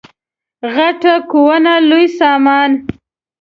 [0.75, 2.71] غټه کونه لوی سامان.